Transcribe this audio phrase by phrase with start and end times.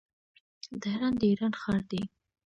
[0.83, 2.01] تهران د ايران ښار دی.